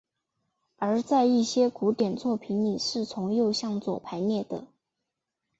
[0.77, 4.65] 而在一些古典作品里是从右向左排列的。